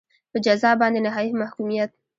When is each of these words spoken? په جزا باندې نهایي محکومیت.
په 0.31 0.37
جزا 0.45 0.71
باندې 0.81 0.99
نهایي 1.05 1.31
محکومیت. 1.41 1.91